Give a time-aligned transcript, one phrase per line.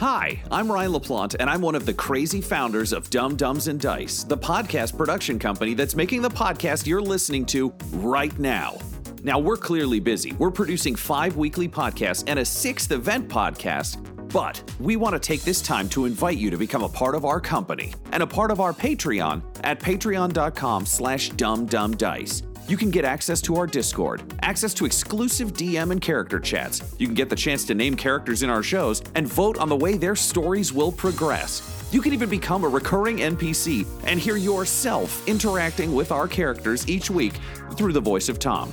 [0.00, 3.78] Hi, I'm Ryan LaPlante, and I'm one of the crazy founders of Dumb Dumbs and
[3.78, 8.78] Dice, the podcast production company that's making the podcast you're listening to right now.
[9.24, 10.32] Now, we're clearly busy.
[10.32, 13.98] We're producing five weekly podcasts and a sixth event podcast,
[14.32, 17.26] but we want to take this time to invite you to become a part of
[17.26, 22.49] our company and a part of our Patreon at patreon.com slash dumbdumbdice.
[22.70, 26.94] You can get access to our Discord, access to exclusive DM and character chats.
[27.00, 29.74] You can get the chance to name characters in our shows and vote on the
[29.74, 31.88] way their stories will progress.
[31.90, 37.10] You can even become a recurring NPC and hear yourself interacting with our characters each
[37.10, 37.32] week
[37.76, 38.72] through the voice of Tom.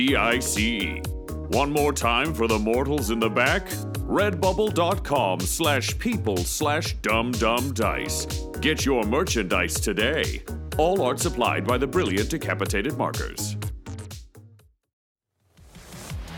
[0.00, 1.02] D-I-C-E.
[1.48, 3.66] One more time for the mortals in the back.
[4.08, 8.62] Redbubble.com slash people slash dumbdumbdice.
[8.62, 10.42] Get your merchandise today.
[10.78, 13.58] All art supplied by the brilliant decapitated markers.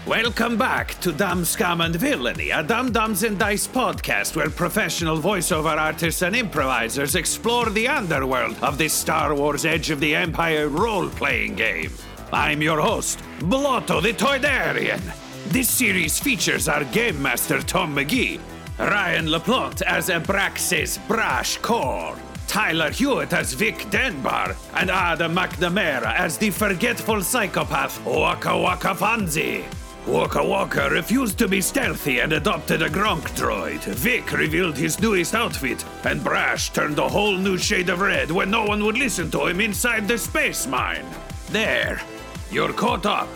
[0.09, 5.19] Welcome back to Dumb Scum and Villainy, a Dumb Dumbs and Dice podcast where professional
[5.19, 10.69] voiceover artists and improvisers explore the underworld of this Star Wars Edge of the Empire
[10.69, 11.93] role playing game.
[12.35, 15.03] I'm your host, Blotto the Toydarian.
[15.49, 18.41] This series features our game master Tom McGee,
[18.79, 22.17] Ryan LaPlante as Abraxas Brash Core,
[22.47, 29.65] Tyler Hewitt as Vic Denbar, and Adam McNamara as the forgetful psychopath Waka Waka Fanzi.
[30.07, 33.81] Waka Waka refused to be stealthy and adopted a Gronk droid.
[33.85, 38.51] Vic revealed his newest outfit, and Brash turned a whole new shade of red when
[38.51, 41.05] no one would listen to him inside the space mine.
[41.51, 42.01] There,
[42.53, 43.29] you're caught up.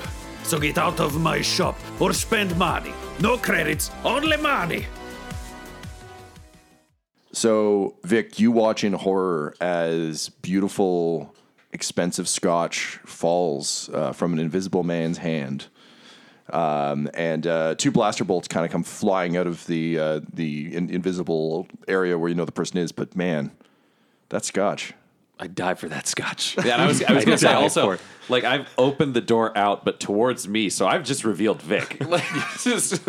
[0.43, 2.93] So get out of my shop or spend money.
[3.21, 4.87] No credits, only money.
[7.33, 11.35] So, Vic, you watch in horror as beautiful,
[11.73, 15.67] expensive scotch falls uh, from an invisible man's hand.
[16.49, 20.75] Um, and uh, two blaster bolts kind of come flying out of the uh, the
[20.75, 22.93] in- invisible area where you know the person is.
[22.93, 23.51] But man,
[24.29, 24.95] that's scotch.
[25.39, 26.57] I die for that scotch.
[26.65, 27.99] Yeah, and I was, I was going to say also,
[28.29, 32.03] like I've opened the door out, but towards me, so I've just revealed Vic.
[32.07, 32.25] Like,
[32.63, 33.03] just-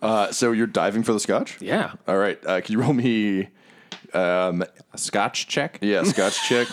[0.00, 1.58] Uh, so you're diving for the scotch?
[1.60, 2.38] yeah, All right.
[2.46, 3.48] Uh, can you roll me?
[4.14, 5.78] a Scotch check.
[5.80, 6.68] Yeah, scotch check.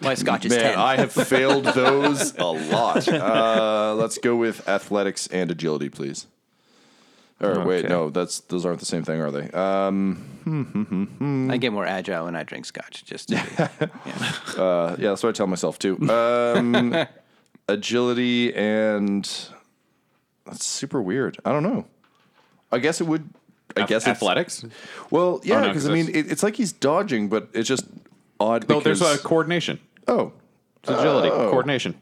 [0.00, 0.78] My scotch is Man, 10.
[0.78, 3.08] I have failed those a lot.
[3.08, 6.26] Uh, let's go with athletics and agility, please.
[7.40, 9.48] Or wait, no, that's those aren't the same thing, are they?
[9.52, 9.92] Uh,
[11.52, 13.04] I get more agile when I drink scotch.
[13.04, 13.40] Just to be,
[14.60, 15.96] uh, yeah, that's what I tell myself too.
[16.10, 16.96] Um,
[17.68, 19.28] agility and
[20.46, 21.38] that's super weird.
[21.44, 21.84] I don't know.
[22.72, 23.28] I guess it would.
[23.76, 24.64] I guess it's- athletics.
[25.10, 27.84] Well, yeah, Oh, no, I mean, it, it's like he's dodging, but it's just
[28.40, 28.68] odd.
[28.68, 29.78] No, there's a coordination.
[30.08, 30.32] oh,
[30.82, 31.50] It's agility, Oh.
[31.50, 31.94] coordination.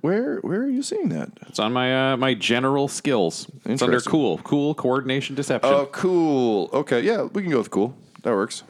[0.00, 1.30] Where where are you seeing that?
[1.48, 3.46] It's on my uh, my general skills.
[3.64, 5.72] It's under cool, cool coordination deception.
[5.72, 6.70] Oh, cool.
[6.72, 7.94] Okay, yeah, we can go with cool.
[8.22, 8.62] That works.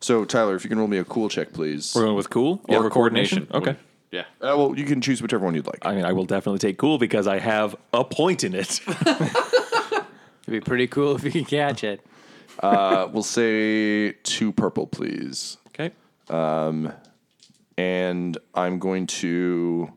[0.00, 1.92] So, Tyler, if you can roll me a cool check, please.
[1.94, 3.46] We're going with cool Yeah, or coordination.
[3.52, 3.76] Okay.
[4.10, 4.22] Yeah.
[4.40, 5.80] Uh, well, you can choose whichever one you'd like.
[5.82, 8.80] I mean, I will definitely take cool because I have a point in it.
[8.88, 10.04] it'd
[10.48, 12.00] be pretty cool if you could catch it.
[12.60, 15.58] Uh, we'll say two purple, please.
[15.68, 15.92] Okay.
[16.28, 16.92] Um,
[17.78, 19.92] And I'm going to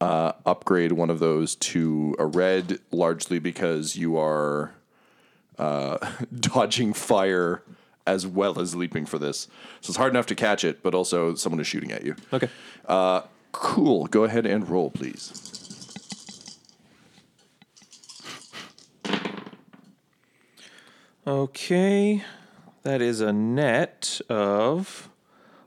[0.00, 4.72] uh, upgrade one of those to a red, largely because you are
[5.58, 5.98] uh,
[6.40, 7.62] dodging fire
[8.06, 9.48] as well as leaping for this.
[9.80, 12.16] So it's hard enough to catch it, but also someone is shooting at you.
[12.32, 12.48] Okay.
[12.86, 13.22] Uh,
[13.52, 14.06] cool.
[14.06, 15.44] Go ahead and roll, please.
[21.26, 22.24] Okay.
[22.84, 25.10] That is a net of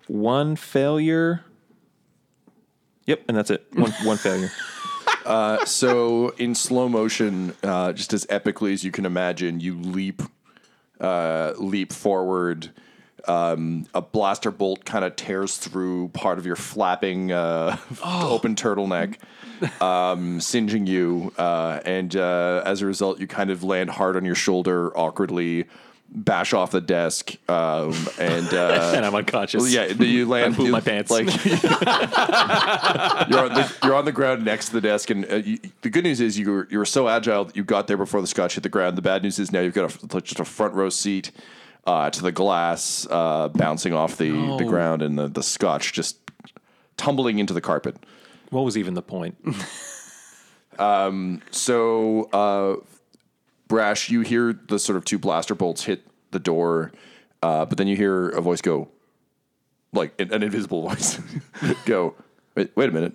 [0.08, 1.46] one failure.
[3.06, 3.66] Yep, and that's it.
[3.74, 4.52] One one failure.
[5.66, 10.22] so in slow motion, uh, just as epically as you can imagine, you leap,
[11.00, 12.72] uh, leap forward.
[13.28, 19.18] Um, a blaster bolt kind of tears through part of your flapping, uh, open turtleneck,
[19.80, 24.26] um, singeing you, uh, and uh, as a result, you kind of land hard on
[24.26, 25.66] your shoulder, awkwardly,
[26.14, 29.74] bash off the desk, um, and uh, and I'm unconscious.
[29.74, 30.54] yeah, you land.
[30.54, 31.10] I poop you- my pants.
[31.12, 35.60] Like you're on the you're on the ground next to the desk, and uh, you,
[35.82, 38.22] the good news is you were you were so agile that you got there before
[38.22, 38.98] the scotch hit the ground.
[38.98, 41.32] The bad news is now you've got a, just a front row seat
[41.88, 46.18] uh, to the glass, uh, bouncing off the the ground, and the the scotch just
[46.98, 47.96] tumbling into the carpet.
[48.50, 49.38] What was even the point?
[51.52, 52.76] So, uh,
[53.72, 56.92] Brash, you hear the sort of two blaster bolts hit the door,
[57.42, 58.90] uh, but then you hear a voice go,
[59.94, 61.22] like an, an invisible voice,
[61.86, 62.14] go,
[62.54, 63.14] wait, wait a minute.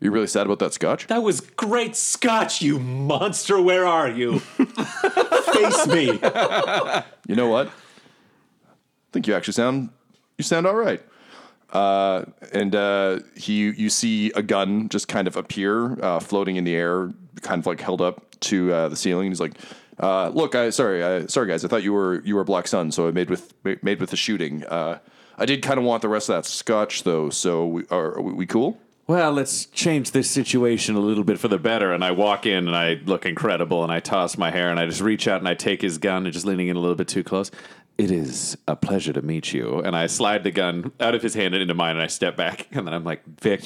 [0.00, 1.06] You really sad about that scotch?
[1.06, 3.58] That was great scotch, you monster.
[3.58, 4.38] Where are you?
[4.40, 6.20] Face me.
[7.26, 7.68] You know what?
[7.68, 9.88] I think you actually sound
[10.36, 11.02] you sound all right.
[11.72, 16.64] Uh, and uh, he, you see a gun just kind of appear, uh, floating in
[16.64, 19.28] the air, kind of like held up to uh, the ceiling.
[19.28, 19.54] He's like,
[19.98, 22.92] uh, "Look, I sorry, I, sorry guys, I thought you were you were Black Sun,
[22.92, 24.64] so I made with made with the shooting.
[24.64, 24.98] Uh,
[25.38, 27.30] I did kind of want the rest of that scotch though.
[27.30, 28.78] So we, are, are we, we cool?
[29.06, 31.94] Well, let's change this situation a little bit for the better.
[31.94, 34.84] And I walk in and I look incredible and I toss my hair and I
[34.84, 37.08] just reach out and I take his gun and just leaning in a little bit
[37.08, 37.50] too close.
[37.98, 39.80] It is a pleasure to meet you.
[39.80, 42.36] And I slide the gun out of his hand and into mine and I step
[42.36, 42.68] back.
[42.78, 43.60] And then I'm like, Vic,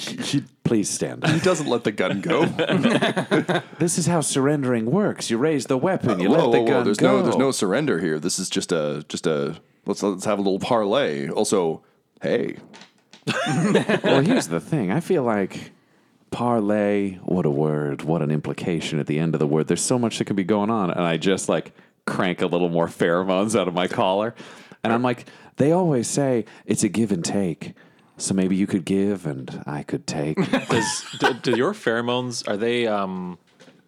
[0.65, 1.31] please stand up.
[1.31, 2.47] He doesn't let the gun go.
[3.79, 5.29] This is how surrendering works.
[5.29, 6.67] You raise the weapon, you whoa, let the whoa, whoa!
[6.67, 7.19] gun There's go.
[7.19, 8.19] no there's no surrender here.
[8.19, 11.29] This is just a just a let's let's have a little parlay.
[11.29, 11.83] Also,
[12.23, 12.57] hey,
[13.27, 14.91] well, here's the thing.
[14.91, 15.73] I feel like
[16.31, 19.69] parlay, what a word, what an implication at the end of the word.
[19.69, 20.91] There's so much that could be going on.
[20.91, 21.73] And I just like
[22.07, 24.35] crank a little more pheromones out of my collar.
[24.85, 25.27] And I'm like,
[25.57, 27.75] they always say it's a give and take.
[28.19, 30.37] So maybe you could give and I could take.
[30.69, 33.39] Does do, do your pheromones are they um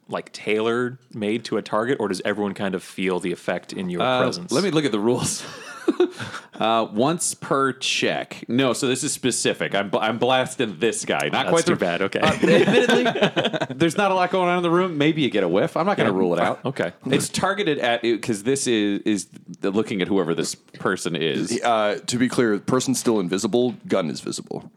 [0.08, 3.88] like tailored made to a target, or does everyone kind of feel the effect in
[3.88, 4.52] your presence?
[4.52, 5.44] Let me look at the rules.
[6.54, 8.44] uh, once per check.
[8.48, 9.74] No, so this is specific.
[9.74, 11.28] I'm, I'm blasting this guy.
[11.28, 12.02] Not That's quite too the, bad.
[12.02, 12.20] Okay.
[12.20, 14.98] Uh, admittedly, there's not a lot going on in the room.
[14.98, 15.76] Maybe you get a whiff.
[15.76, 16.60] I'm not going to rule it out.
[16.74, 16.92] Okay.
[17.06, 19.28] It's targeted at because this is is
[19.62, 21.60] looking at whoever this person is.
[21.62, 23.74] uh, to be clear, person's still invisible.
[23.86, 24.70] Gun is visible.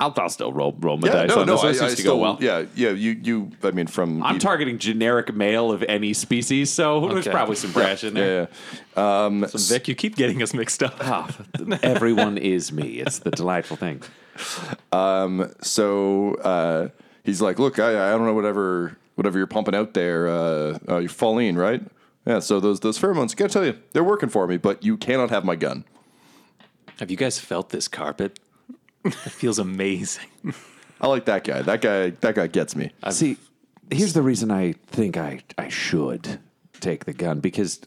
[0.00, 1.60] I'll, I'll still roll roll my dice on this.
[1.62, 2.38] This seems to go well.
[2.40, 2.90] Yeah, yeah.
[2.90, 3.50] You, you.
[3.62, 7.72] I mean, from I'm you- targeting generic male of any species, so there's probably some
[7.72, 8.48] brash in there.
[8.96, 10.96] Yeah, Vic, you keep getting us mixed up.
[11.00, 11.28] Ah,
[11.82, 13.00] everyone is me.
[13.00, 14.02] It's the delightful thing.
[15.62, 16.88] So uh,
[17.24, 20.28] he's like, "Look, I, I don't know whatever whatever you're pumping out there.
[20.28, 21.82] Uh, uh, you're falling, right?
[22.24, 22.38] Yeah.
[22.38, 24.56] So those those pheromones, gotta tell you, they're working for me.
[24.58, 25.84] But you cannot have my gun.
[27.00, 28.38] Have you guys felt this carpet?
[29.04, 30.28] It feels amazing.
[31.00, 31.62] I like that guy.
[31.62, 32.10] That guy.
[32.10, 32.90] That guy gets me.
[33.10, 33.36] See,
[33.90, 36.40] here's the reason I think I, I should
[36.80, 37.80] take the gun because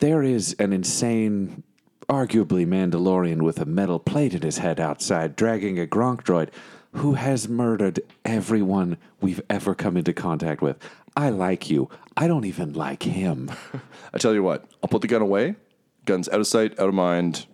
[0.00, 1.62] there is an insane,
[2.08, 6.50] arguably Mandalorian with a metal plate in his head outside dragging a Gronk droid
[6.92, 10.76] who has murdered everyone we've ever come into contact with.
[11.16, 11.88] I like you.
[12.16, 13.50] I don't even like him.
[14.14, 15.56] I tell you what, I'll put the gun away.
[16.04, 17.46] Gun's out of sight, out of mind,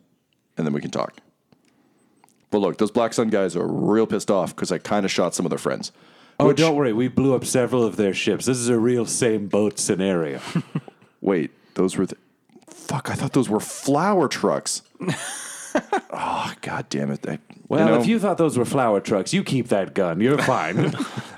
[0.56, 1.16] and then we can talk.
[2.50, 5.34] But look, those Black Sun guys are real pissed off because I kind of shot
[5.34, 5.92] some of their friends.
[6.38, 6.92] Oh, Which- don't worry.
[6.92, 8.46] We blew up several of their ships.
[8.46, 10.40] This is a real same boat scenario.
[11.20, 12.16] Wait, those were the.
[12.68, 14.82] Fuck, I thought those were flower trucks.
[16.12, 17.28] oh, god damn it.
[17.28, 17.38] I,
[17.68, 20.20] Well, know- if you thought those were flower trucks, you keep that gun.
[20.20, 20.90] You're fine.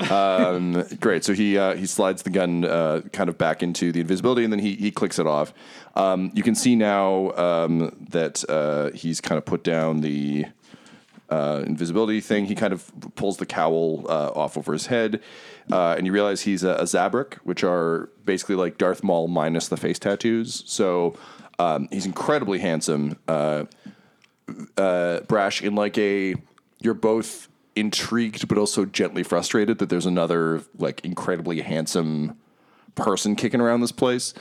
[1.00, 1.25] Great.
[1.25, 4.52] So he uh, he slides the gun uh, kind of back into the invisibility, and
[4.52, 5.52] then he he clicks it off.
[5.95, 10.47] Um, you can see now um, that uh, he's kind of put down the
[11.32, 12.44] uh, invisibility thing.
[12.44, 15.22] He kind of pulls the cowl uh, off over his head,
[15.70, 19.68] uh, and you realize he's a, a Zabrak, which are basically like Darth Maul minus
[19.68, 20.62] the face tattoos.
[20.66, 21.16] So
[21.58, 23.18] um, he's incredibly handsome.
[23.26, 23.64] Uh,
[24.76, 26.34] uh, brash in like a
[26.80, 32.36] you're both intrigued but also gently frustrated that there's another like incredibly handsome
[32.94, 34.34] person kicking around this place.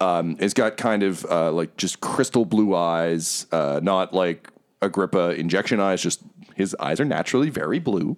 [0.00, 4.48] Um, it's got kind of uh, like just crystal blue eyes, not like
[4.82, 6.02] Agrippa injection eyes.
[6.02, 6.20] Just
[6.54, 8.16] his eyes are naturally very blue.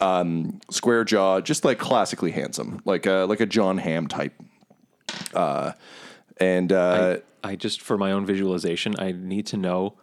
[0.00, 4.34] Um, square jaw, just like classically handsome, like a like a Jon Hamm type.
[5.32, 5.72] Uh,
[6.38, 9.94] and uh, I just for my own visualization, I need to know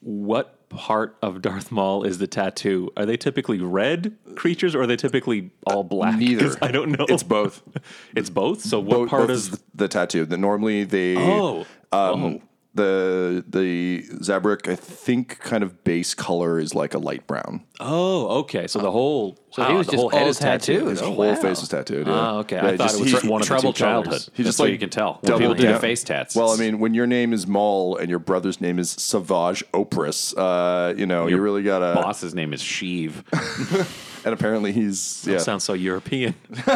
[0.00, 2.90] what part of Darth Maul is the tattoo.
[2.96, 6.18] Are they typically red creatures or are they typically all black?
[6.18, 6.56] neither.
[6.62, 7.06] I don't know.
[7.08, 7.62] It's both.
[8.16, 8.60] It's both.
[8.62, 9.62] So what both, part both is?
[9.74, 10.24] the, tattoo?
[10.26, 11.66] That normally they Oh.
[11.92, 12.40] um,
[12.74, 17.62] the the Zabrak I think kind of base color is like a light brown.
[17.80, 18.66] Oh, okay.
[18.68, 20.76] So the whole So he was the just whole head all is tattooed.
[20.76, 20.90] tattooed.
[20.90, 21.34] His Oh, wall wow.
[21.34, 22.06] face is tattooed.
[22.06, 22.12] Yeah.
[22.12, 22.58] Ah, okay.
[22.58, 24.04] I thought just- it was he- one of the troubled two colors.
[24.08, 24.28] childhood.
[24.34, 25.72] He just what like you can tell when double- people do yeah.
[25.72, 26.36] the face tats.
[26.36, 30.34] Well, I mean, when your name is Maul and your brother's name is Savage Opress,
[30.36, 31.92] uh, you know, you really gotta.
[32.00, 33.24] boss's name is Sheev.
[34.22, 36.34] And apparently, he's yeah, Sounds so European.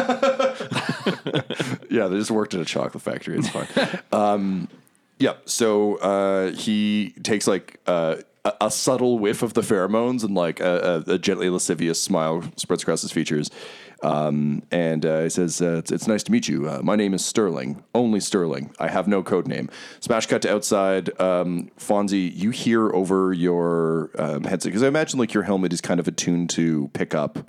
[1.91, 2.07] yeah.
[2.07, 3.37] They just worked at a chocolate factory.
[3.37, 3.67] It's fine.
[4.11, 4.67] um,
[5.19, 5.33] yeah.
[5.45, 10.59] So uh, he takes like uh, a, a subtle whiff of the pheromones, and like
[10.59, 13.49] a, a, a gently lascivious smile spreads across his features.
[14.03, 16.69] Um, and uh, he says, uh, it's, "It's nice to meet you.
[16.69, 17.83] Uh, my name is Sterling.
[17.93, 18.73] Only Sterling.
[18.77, 19.69] I have no code name."
[19.99, 21.19] Smash cut to outside.
[21.19, 25.81] Um, Fonzie, you hear over your um, headset because I imagine like your helmet is
[25.81, 27.39] kind of attuned to pick up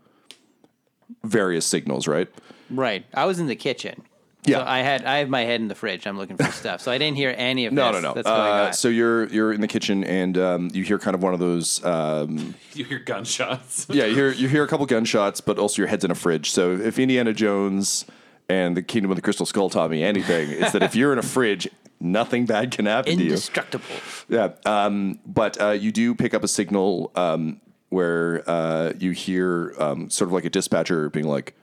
[1.25, 2.29] various signals, right?
[2.71, 3.05] Right.
[3.13, 4.03] I was in the kitchen.
[4.47, 4.59] Yeah.
[4.59, 6.07] So I had I have my head in the fridge.
[6.07, 6.81] I'm looking for stuff.
[6.81, 8.15] So I didn't hear any of No, this no, no.
[8.15, 11.23] that's going Uh, so you're you're in the kitchen and um, you hear kind of
[11.23, 11.85] one of those.
[11.85, 13.87] Um, you hear gunshots.
[13.91, 16.51] yeah, you hear you hear a couple gunshots, but also your head's in a fridge.
[16.51, 18.05] So if Indiana Jones
[18.49, 21.19] and the Kingdom of the Crystal Skull taught me anything, it's that if you're in
[21.19, 21.69] a fridge,
[22.01, 23.31] nothing bad can happen to you.
[23.31, 23.85] Indestructible.
[24.29, 29.75] Yeah, um, but uh, you do pick up a signal um, where uh, you hear
[29.79, 31.55] um, sort of like a dispatcher being like,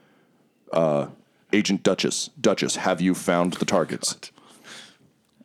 [0.72, 1.06] uh,
[1.54, 4.16] "Agent Duchess, Duchess, have you found the targets?"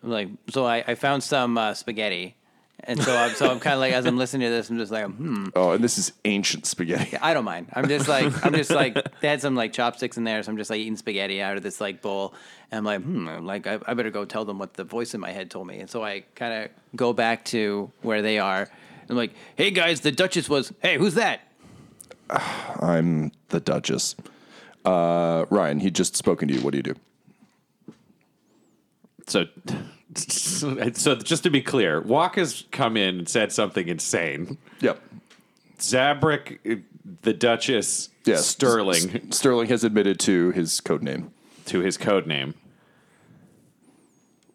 [0.02, 2.36] Like so, I, I found some uh, spaghetti,
[2.86, 4.92] and so I'm so I'm kind of like as I'm listening to this, I'm just
[4.94, 7.18] like, hmm, Oh, and this is ancient spaghetti.
[7.18, 7.68] I don't mind.
[7.74, 10.58] I'm just like I'm just like they had some like chopsticks in there, so I'm
[10.58, 12.34] just like eating spaghetti out of this like bowl,
[12.72, 15.14] and I'm like, hmm, I'm like I, I better go tell them what the voice
[15.14, 18.40] in my head told me, and so I kind of go back to where they
[18.40, 18.62] are.
[18.62, 20.72] And I'm like, hey guys, the Duchess was.
[20.82, 21.42] Hey, who's that?
[22.30, 24.16] I'm the Duchess.
[24.86, 26.62] Uh, Ryan, he just spoken to you.
[26.62, 26.96] What do you do?
[29.28, 29.46] So,
[30.16, 34.58] so just to be clear, Walk has come in and said something insane.
[34.82, 35.02] Yep.
[35.78, 36.82] Zabrak,
[37.22, 38.46] the Duchess, Yes.
[38.46, 41.32] Sterling S- Sterling has admitted to his code name.
[41.66, 42.54] to his code name.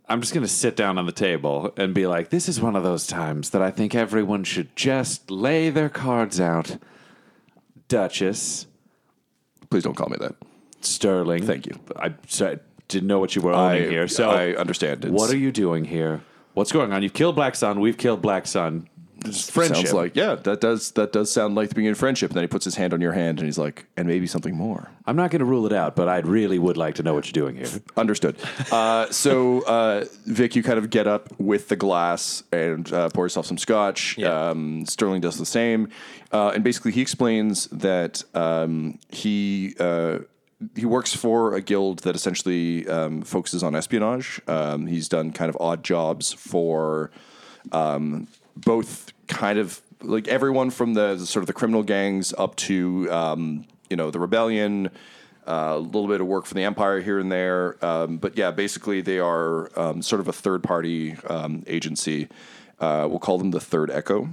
[0.09, 2.77] I'm just going to sit down on the table and be like, this is one
[2.77, 6.77] of those times that I think everyone should just lay their cards out.
[7.89, 8.67] Duchess,
[9.75, 10.37] Please don't call me that.
[10.83, 11.45] Sterling.
[11.45, 11.73] Thank you.
[11.97, 14.07] I, so I didn't know what you were I- owning here.
[14.07, 15.05] So I understand.
[15.05, 16.21] It's- What are you doing here?
[16.53, 17.03] What's going on?
[17.03, 17.81] You've killed Black Sun.
[17.81, 18.89] We've killed Black Sun.
[19.25, 19.77] It's friendship.
[19.77, 22.31] Sounds like yeah, that does that does sound like the beginning of friendship.
[22.31, 24.55] And then he puts his hand on your hand and he's like, and maybe something
[24.55, 24.91] more.
[25.07, 27.27] I'm not going to rule it out, but I really would like to know what
[27.27, 27.81] you're doing here.
[27.97, 28.37] Understood.
[28.73, 33.25] Uh, so, uh, Vic, you kind of get up with the glass and uh, pour
[33.25, 34.17] yourself some scotch.
[34.17, 34.51] Yeah.
[34.51, 35.89] Um, Sterling does the same,
[36.33, 39.75] uh, and basically he explains that um, he.
[39.79, 40.21] Uh,
[40.77, 44.41] he works for a guild that essentially um, focuses on espionage.
[44.49, 47.11] Um, he's done kind of odd jobs for
[47.73, 53.11] um, both kind of like everyone from the, sort of the criminal gangs up to
[53.11, 54.91] um, you know the rebellion
[55.47, 57.85] uh, a little bit of work for the empire here and there.
[57.85, 62.29] Um, but yeah basically they are um, sort of a third party um, agency.
[62.81, 64.29] Uh, we'll call them the third echo.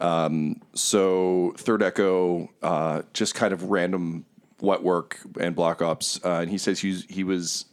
[0.00, 4.24] Um, so third echo uh, just kind of random
[4.60, 6.20] wet work and block ops.
[6.24, 7.66] Uh, and he says he was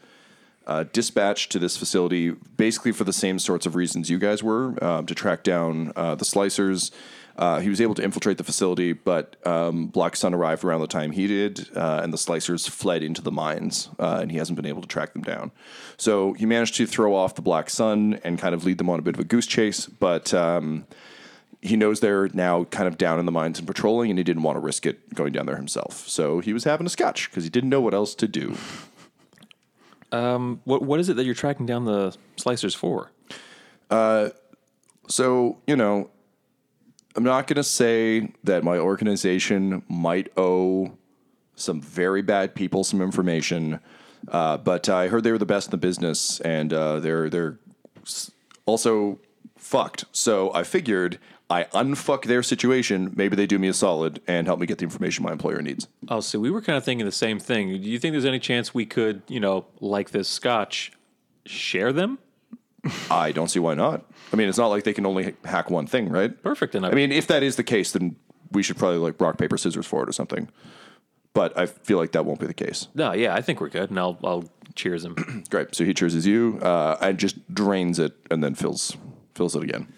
[0.68, 4.84] uh, dispatched to this facility basically for the same sorts of reasons you guys were
[4.84, 6.92] um, to track down uh, the slicers.
[7.38, 10.88] Uh, he was able to infiltrate the facility, but um, Black Sun arrived around the
[10.88, 14.56] time he did, uh, and the slicers fled into the mines, uh, and he hasn't
[14.56, 15.52] been able to track them down.
[15.98, 19.00] So he managed to throw off the Black Sun and kind of lead them on
[19.00, 20.34] a bit of a goose chase, but.
[20.34, 20.86] Um,
[21.62, 24.44] he knows they're now kind of down in the mines and patrolling, and he didn't
[24.44, 26.08] want to risk it going down there himself.
[26.08, 28.56] So he was having a scotch because he didn't know what else to do.
[30.64, 33.12] What what is it that you're tracking down the slicers for?
[35.08, 36.10] So, you know,
[37.16, 40.98] I'm not going to say that my organization might owe
[41.56, 43.80] some very bad people some information,
[44.28, 47.60] uh, but I heard they were the best in the business, and uh, they're they're
[48.66, 49.20] also
[49.58, 50.06] fucked.
[50.12, 51.20] So I figured
[51.50, 53.14] I unfuck their situation.
[53.16, 55.88] Maybe they do me a solid and help me get the information my employer needs.
[56.08, 57.70] Oh, so we were kind of thinking the same thing.
[57.70, 60.92] Do you think there's any chance we could, you know, like this scotch,
[61.46, 62.18] share them?
[63.10, 64.06] I don't see why not.
[64.34, 66.42] I mean, it's not like they can only hack one thing, right?
[66.42, 66.76] Perfect.
[66.76, 68.16] And I, mean, if that is the case, then
[68.52, 70.50] we should probably like rock paper scissors for it or something.
[71.34, 72.88] But I feel like that won't be the case.
[72.96, 75.44] no, yeah, I think we're good, and I'll I'll cheers him.
[75.50, 75.76] Great.
[75.76, 78.96] So he chooses you uh, and just drains it and then fills
[79.34, 79.92] fills it again.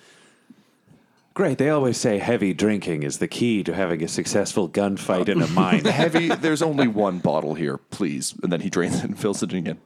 [1.37, 1.59] Great.
[1.59, 5.45] They always say heavy drinking is the key to having a successful gunfight in a
[5.45, 5.85] mine.
[5.85, 6.29] Heavy.
[6.29, 8.33] There's only one bottle here, please.
[8.41, 9.77] And then he drains it and fills it again.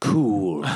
[0.00, 0.62] cool.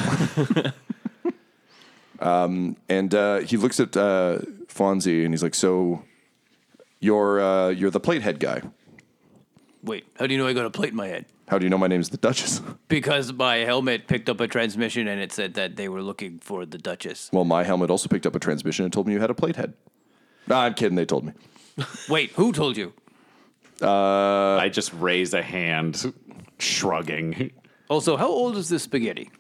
[2.20, 4.38] And uh, he looks at uh,
[4.68, 6.02] Fonzie and he's like, "So,
[7.00, 8.62] you're uh, you're the plate head guy.
[9.82, 11.26] Wait, how do you know I got a plate in my head?
[11.48, 12.60] How do you know my name's the Duchess?
[12.88, 16.64] Because my helmet picked up a transmission and it said that they were looking for
[16.64, 17.28] the Duchess.
[17.32, 19.56] well, my helmet also picked up a transmission and told me you had a plate
[19.56, 19.74] head.
[20.46, 20.96] Nah, I'm kidding.
[20.96, 21.32] They told me.
[22.08, 22.94] Wait, who told you?
[23.82, 26.12] Uh, I just raise a hand,
[26.58, 27.52] shrugging.
[27.90, 29.30] Also, how old is this spaghetti?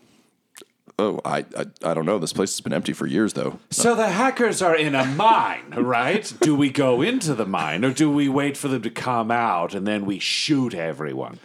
[0.98, 2.18] Oh, I, I I don't know.
[2.18, 3.60] This place has been empty for years, though.
[3.70, 6.32] So the hackers are in a mine, right?
[6.40, 9.74] do we go into the mine or do we wait for them to come out
[9.74, 11.38] and then we shoot everyone?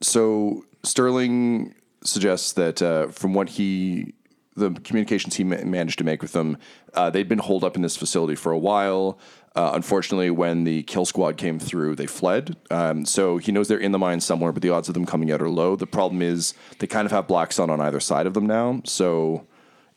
[0.00, 1.74] So Sterling
[2.04, 4.14] suggests that uh, from what he,
[4.56, 6.56] the communications he ma- managed to make with them,
[6.94, 9.18] uh, they'd been holed up in this facility for a while.
[9.56, 12.56] Uh, unfortunately, when the kill squad came through, they fled.
[12.70, 15.32] Um, so he knows they're in the mine somewhere, but the odds of them coming
[15.32, 15.74] out are low.
[15.74, 18.82] The problem is they kind of have Black Sun on either side of them now.
[18.84, 19.46] So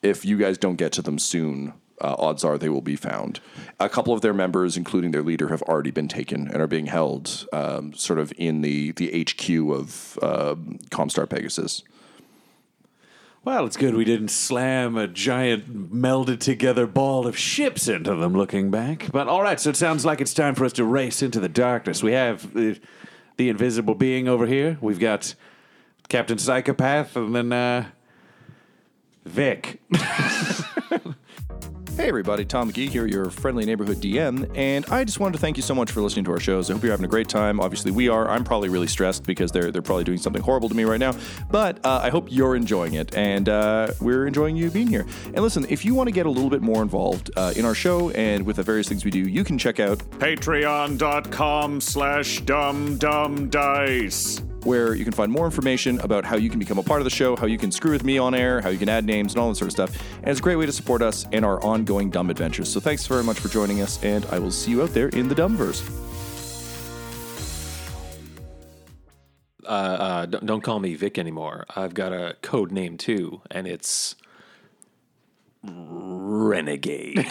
[0.02, 3.40] if you guys don't get to them soon, uh, odds are they will be found.
[3.80, 6.88] A couple of their members, including their leader, have already been taken and are being
[6.88, 11.84] held um, sort of in the, the HQ of um Comstar Pegasus.
[13.44, 18.34] Well, it's good we didn't slam a giant melded together ball of ships into them
[18.34, 19.10] looking back.
[19.12, 21.50] But all right, so it sounds like it's time for us to race into the
[21.50, 22.04] darkness.
[22.04, 22.80] We have the,
[23.38, 24.78] the invisible being over here.
[24.80, 25.34] We've got
[26.08, 27.86] Captain Psychopath and then uh,
[29.26, 29.82] Vic.
[32.02, 35.56] Hey everybody, Tom McGee here, your friendly neighborhood DM, and I just wanted to thank
[35.56, 36.68] you so much for listening to our shows.
[36.68, 37.60] I hope you're having a great time.
[37.60, 38.28] Obviously, we are.
[38.28, 41.14] I'm probably really stressed because they're they're probably doing something horrible to me right now,
[41.52, 45.06] but uh, I hope you're enjoying it, and uh, we're enjoying you being here.
[45.26, 47.76] And listen, if you want to get a little bit more involved uh, in our
[47.76, 52.98] show and with the various things we do, you can check out Patreon.com slash dum
[52.98, 54.42] dum dice.
[54.64, 57.10] Where you can find more information about how you can become a part of the
[57.10, 59.42] show, how you can screw with me on air, how you can add names, and
[59.42, 60.18] all that sort of stuff.
[60.20, 62.70] And it's a great way to support us in our ongoing dumb adventures.
[62.70, 65.28] So thanks very much for joining us, and I will see you out there in
[65.28, 66.02] the Dumbverse.
[69.72, 71.66] uh, uh, don't, don't call me Vic anymore.
[71.76, 74.16] I've got a code name too, and it's
[75.64, 77.18] Renegade.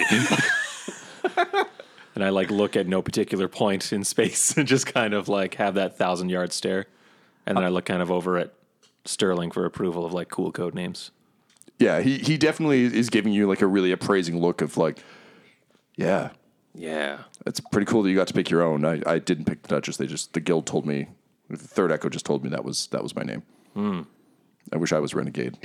[2.14, 5.56] and I like look at no particular point in space and just kind of like
[5.56, 6.86] have that thousand yard stare,
[7.46, 8.53] and then I look kind of over at
[9.05, 11.11] Sterling for approval of like cool code names.
[11.79, 15.03] Yeah, he, he definitely is giving you like a really appraising look of like,
[15.96, 16.31] yeah,
[16.74, 18.85] Yeah, it's pretty cool that you got to pick your own.
[18.85, 19.96] I, I didn't pick the Duchess.
[19.96, 21.09] They just the guild told me,
[21.48, 23.42] the Third Echo just told me that was that was my name.
[23.74, 24.03] Hmm.
[24.72, 25.57] I wish I was Renegade.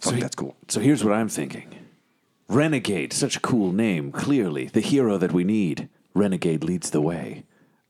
[0.00, 0.56] Fuck, he- that's cool.
[0.68, 1.74] So here's what I'm thinking
[2.48, 5.88] Renegade, such a cool name, clearly, the hero that we need.
[6.14, 7.44] Renegade leads the way.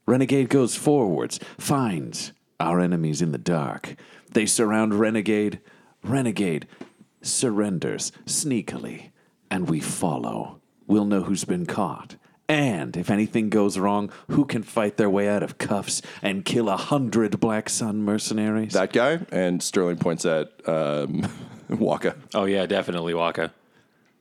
[0.06, 3.96] Renegade goes forwards, finds our enemies in the dark.
[4.30, 5.60] They surround Renegade.
[6.02, 6.66] Renegade
[7.20, 9.10] surrenders sneakily,
[9.50, 10.60] and we follow.
[10.86, 12.16] We'll know who's been caught.
[12.48, 16.68] And if anything goes wrong, who can fight their way out of cuffs and kill
[16.68, 18.72] a hundred Black Sun mercenaries?
[18.74, 21.26] That guy and Sterling points at um,
[21.70, 22.16] Waka.
[22.34, 23.52] oh yeah, definitely Waka.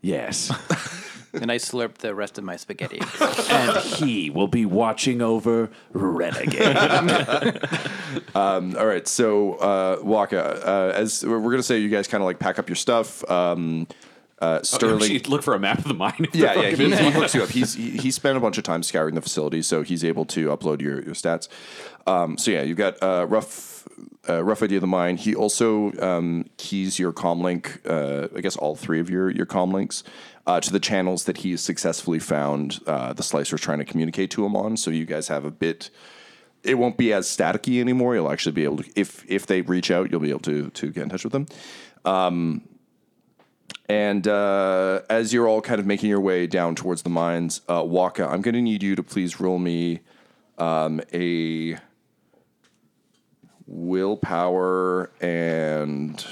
[0.01, 0.51] yes.
[1.33, 3.01] And I slurped the rest of my spaghetti.
[3.49, 6.75] and he will be watching over Renegade.
[8.35, 12.39] All right, so uh, Waka, uh, as we're gonna say, you guys kind of like
[12.39, 13.29] pack up your stuff.
[13.29, 13.87] Um,
[14.39, 16.25] uh, Sterling, look for a map of the mine.
[16.33, 17.49] yeah, yeah, he, he hooks you up.
[17.49, 20.47] He's he, he spent a bunch of time scouring the facility, so he's able to
[20.47, 21.47] upload your, your stats.
[22.07, 23.87] Um, so yeah, you've got uh, rough
[24.29, 25.17] uh, rough idea of the mine.
[25.17, 30.03] He also um, keys your comlink, uh, I guess all three of your your comlinks.
[30.47, 34.43] Uh, to the channels that he's successfully found uh, the slicer's trying to communicate to
[34.43, 34.75] him on.
[34.75, 35.91] So you guys have a bit.
[36.63, 38.15] It won't be as staticky anymore.
[38.15, 40.91] You'll actually be able to, if if they reach out, you'll be able to to
[40.91, 41.45] get in touch with them.
[43.91, 47.83] And uh, as you're all kind of making your way down towards the mines, uh,
[47.85, 49.99] Waka, I'm going to need you to please roll me
[50.57, 51.77] um, a
[53.71, 56.25] willpower and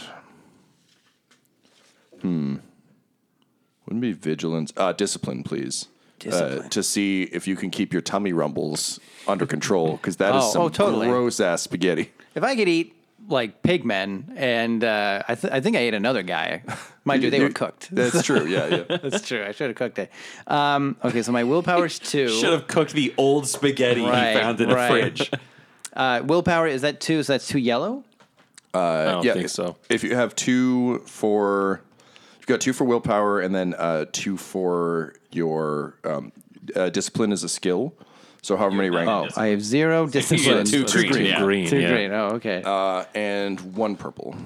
[2.21, 2.58] hmm,
[3.86, 4.73] Wouldn't be vigilance.
[4.75, 5.88] Uh, discipline, please.
[6.19, 6.65] Discipline.
[6.65, 10.43] Uh, to see if you can keep your tummy rumbles under control, because that is
[10.43, 11.08] Oh, some oh, totally.
[11.08, 12.12] gross ass spaghetti.
[12.36, 12.93] If I could eat
[13.30, 16.63] like pigmen, and uh, I, th- I think I ate another guy.
[17.06, 17.93] Mind you, they were cooked.
[17.93, 18.45] That's true.
[18.47, 18.97] Yeah, yeah.
[18.97, 19.43] That's true.
[19.43, 20.12] I should have cooked it.
[20.47, 22.28] Um, okay, so my willpower's two.
[22.28, 24.89] Should have cooked the old spaghetti Right, he found in the right.
[24.89, 25.32] fridge.
[25.99, 27.21] Uh, willpower is that two?
[27.23, 28.05] So that's two yellow.
[28.73, 29.75] I don't yeah, think so.
[29.89, 31.81] If you have two for,
[32.38, 36.31] you've got two for willpower, and then uh, two for your um,
[36.73, 37.93] uh, discipline is a skill.
[38.41, 40.65] So however many rank, Oh, I have zero discipline.
[40.65, 41.12] two green.
[41.12, 41.39] Two yeah.
[41.39, 41.67] green.
[41.67, 41.91] Two yeah.
[41.91, 42.12] green.
[42.13, 42.62] Oh, okay.
[42.63, 44.38] uh, and one purple.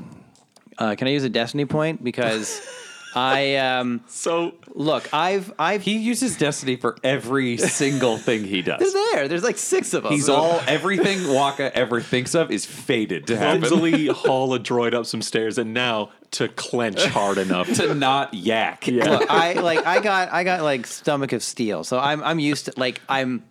[0.79, 2.65] Uh, can I use a destiny point because
[3.15, 5.13] I um, So look?
[5.13, 8.79] I've I've he uses destiny for every single thing he does.
[8.79, 9.27] They're there.
[9.27, 10.13] There's like six of them.
[10.13, 13.61] He's all everything Waka ever thinks of is fated to happen.
[13.61, 17.71] Clumsily haul a droid up some stairs, and now to clench hard enough.
[17.75, 18.87] to not yak.
[18.87, 22.65] Look, I like I got I got like stomach of steel, so I'm I'm used
[22.65, 23.43] to like I'm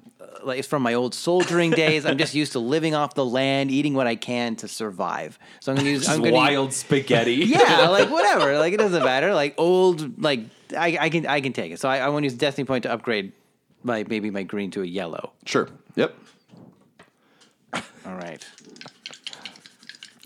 [0.42, 2.04] like it's from my old soldiering days.
[2.06, 5.38] I'm just used to living off the land, eating what I can to survive.
[5.60, 7.34] So I'm gonna use I'm gonna wild spaghetti.
[7.46, 8.58] yeah, like whatever.
[8.58, 9.34] Like it doesn't matter.
[9.34, 10.40] Like old, like
[10.76, 11.80] I, I can I can take it.
[11.80, 13.32] So I, I want to use destiny point to upgrade
[13.82, 15.32] my maybe my green to a yellow.
[15.46, 15.68] Sure.
[15.96, 16.14] Yep.
[17.74, 18.44] All right,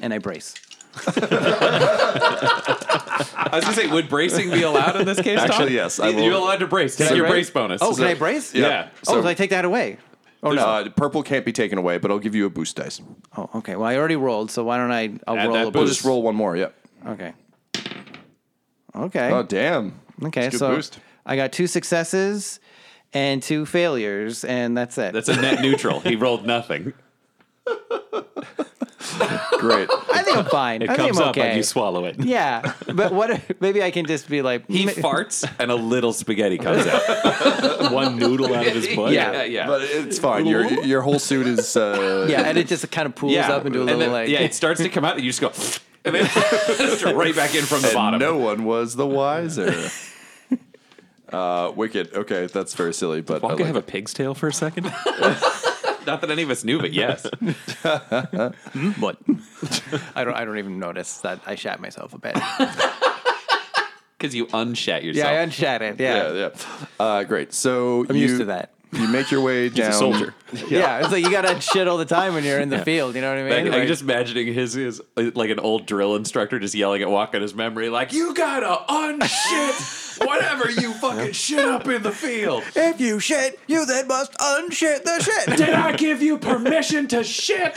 [0.01, 0.55] and I brace.
[2.19, 5.39] I was gonna say, would bracing be allowed in this case?
[5.41, 5.51] Tom?
[5.51, 6.97] Actually, yes, I You're allowed to brace.
[6.97, 7.33] Take I your brace?
[7.33, 7.83] brace bonus.
[7.83, 8.55] Oh, can I brace?
[8.55, 8.89] Yeah.
[8.89, 9.99] oh, So- so I take that away.
[10.43, 10.65] Oh no.
[10.67, 13.01] Uh, purple can't be taken away, but I'll give you a boost dice.
[13.37, 13.75] oh, okay.
[13.75, 15.19] Well, I already rolled, so why don't I?
[15.27, 15.83] I'll Add roll that a We'll boost.
[15.89, 15.95] boost.
[15.97, 16.57] just roll one more.
[16.57, 16.75] Yep.
[17.07, 17.33] Okay.
[18.95, 19.31] Okay.
[19.33, 19.99] Oh damn.
[20.25, 20.43] okay.
[20.43, 20.99] That's a good So boost.
[21.25, 22.61] I got two successes
[23.13, 25.13] and two failures, and that's it.
[25.15, 26.01] That's a net neutral.
[26.01, 26.93] He rolled nothing.
[29.59, 29.89] Great.
[30.13, 30.83] I think I'm fine.
[30.83, 31.49] It I think comes I'm up okay.
[31.49, 32.17] and you swallow it.
[32.23, 33.31] Yeah, but what?
[33.31, 37.93] if- Maybe I can just be like He farts and a little spaghetti comes out.
[37.93, 39.13] One noodle out of his butt.
[39.13, 39.45] Yeah.
[39.45, 39.67] yeah.
[39.67, 40.47] But it's fine.
[40.47, 41.77] Your your whole suit is.
[41.77, 43.53] Uh, Yeah, and it just kind of pools yeah.
[43.53, 45.31] up into a And little then- like yeah, it starts to come out, and you
[45.33, 45.53] just go,
[46.05, 48.21] and then just right back in from the and bottom.
[48.21, 49.91] no one was the wiser.
[51.33, 52.13] uh, wicked.
[52.15, 54.87] Okay, that's very silly, but I Wonka like have a pig's tail for a second?
[56.07, 57.25] Not that any of us knew, but yes.
[58.99, 59.19] what?
[60.15, 60.35] I don't.
[60.35, 62.37] I don't even notice that I shat myself a bit.
[64.19, 65.31] Because you unshat yourself.
[65.31, 66.01] Yeah, I unshat it.
[66.01, 66.87] Yeah, yeah, yeah.
[66.99, 67.53] Uh, great.
[67.53, 68.73] So I'm you, used to that.
[68.93, 69.91] You make your way down.
[69.91, 70.35] a soldier.
[70.69, 71.01] Yeah.
[71.01, 73.15] it's like you gotta shit all the time when you're in the field.
[73.15, 73.71] You know what I mean?
[73.71, 77.35] Like, I'm just imagining his, his like an old drill instructor just yelling at Walk
[77.35, 82.63] in his memory, like, "You gotta unshit whatever you fucking shit up in the field."
[82.75, 85.57] if you shit, you then must unshit the shit.
[85.57, 87.77] Did I give you permission to shit?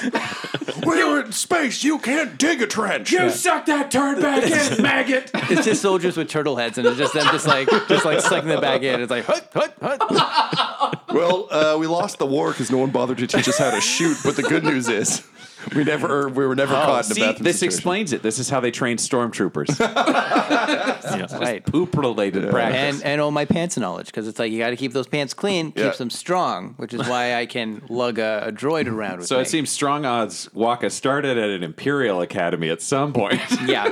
[0.85, 1.83] We're in space.
[1.83, 3.11] You can't dig a trench.
[3.11, 5.31] You suck that turd back in, maggot.
[5.33, 8.49] it's just soldiers with turtle heads, and it's just them, just like, just like sucking
[8.49, 9.01] it back in.
[9.01, 11.03] It's like, hut, hut, hut.
[11.09, 13.81] Well, uh, we lost the war because no one bothered to teach us how to
[13.81, 14.17] shoot.
[14.23, 15.25] But the good news is,
[15.75, 17.77] we never we were never caught in a See, bathroom this situation.
[17.77, 18.21] explains it.
[18.23, 19.79] This is how they train stormtroopers.
[21.39, 21.65] right.
[21.65, 23.01] Poop related practice.
[23.01, 25.33] And and all my pants knowledge because it's like you got to keep those pants
[25.33, 25.85] clean, Yeah.
[25.85, 29.35] keeps them strong, which is why I can lug a, a droid around with so
[29.37, 29.41] me.
[29.43, 33.39] it seems strong odds Waka started at an Imperial Academy at some point.
[33.65, 33.89] yeah.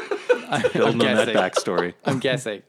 [0.49, 1.35] I'm Building on that guessing.
[1.35, 1.93] backstory.
[2.05, 2.63] I'm guessing.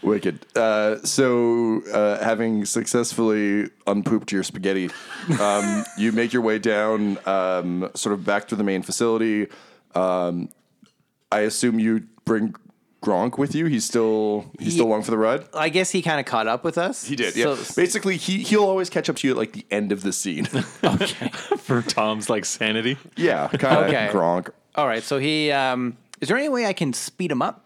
[0.00, 0.46] Wicked.
[0.54, 4.90] Uh, so, uh, having successfully unpooped your spaghetti,
[5.40, 9.48] um, you make your way down, um, sort of back to the main facility.
[9.94, 10.48] Um,
[11.32, 12.54] I assume you bring
[13.02, 13.66] Gronk with you.
[13.66, 15.44] He's still he's still He- along for the ride.
[15.54, 17.04] I guess he kind of caught up with us.
[17.04, 17.36] He did.
[17.36, 17.54] Yeah.
[17.54, 20.12] So- Basically, he he'll always catch up to you at like the end of the
[20.12, 20.46] scene.
[20.84, 21.28] okay.
[21.58, 22.96] For Tom's like sanity.
[23.16, 23.48] yeah.
[23.48, 24.08] Kind of Okay.
[24.12, 24.50] Gronk.
[24.74, 25.02] all right.
[25.02, 25.50] So he.
[25.52, 27.65] Um, is there any way I can speed him up?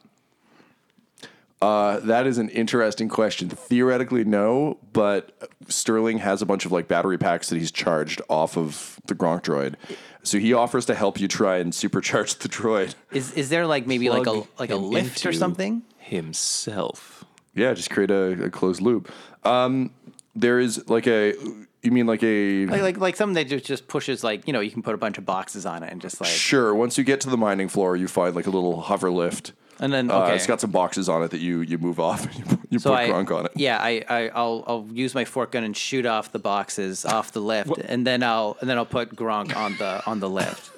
[1.63, 3.51] Uh, that is an interesting question.
[3.51, 8.57] Theoretically, no, but Sterling has a bunch of like battery packs that he's charged off
[8.57, 9.75] of the Gronk droid.
[10.23, 12.95] So he offers to help you try and supercharge the droid.
[13.13, 15.83] Is is there like maybe like a like a lift or something?
[15.99, 17.25] Himself.
[17.55, 19.11] Yeah, just create a, a closed loop.
[19.45, 19.91] Um,
[20.35, 21.35] there is like a,
[21.83, 24.61] you mean like a, Like like like something that just just pushes like you know
[24.61, 26.75] you can put a bunch of boxes on it and just like sure.
[26.75, 29.53] Once you get to the mining floor, you find like a little hover lift.
[29.81, 32.35] And then Uh, it's got some boxes on it that you you move off and
[32.39, 33.53] you, put- you so put I, Gronk on it.
[33.57, 37.33] Yeah, I, I I'll I'll use my fork gun and shoot off the boxes off
[37.33, 40.71] the lift, and then I'll and then I'll put Gronk on the on the lift.